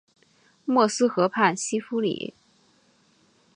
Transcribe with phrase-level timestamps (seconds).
[0.65, 2.33] 默斯河畔西夫里。